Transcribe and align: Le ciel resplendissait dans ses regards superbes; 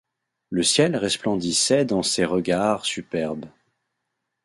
Le 0.49 0.63
ciel 0.63 0.95
resplendissait 0.95 1.85
dans 1.85 2.01
ses 2.01 2.25
regards 2.25 2.85
superbes; 2.87 3.45